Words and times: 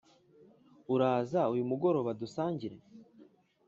uraza 0.93 1.41
uyu 1.53 1.63
mugoroba 1.71 2.11
dusangire? 2.21 2.77